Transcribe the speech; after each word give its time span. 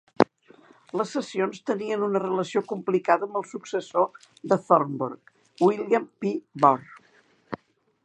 Les 1.01 1.11
sessions 1.17 1.59
tenien 1.71 2.05
una 2.07 2.21
relació 2.23 2.63
complicada 2.73 3.29
amb 3.29 3.39
el 3.43 3.47
successor 3.51 4.27
de 4.55 4.61
Thornburgh, 4.67 5.33
William 5.69 6.13
P. 6.25 6.37
Barr. 6.67 7.59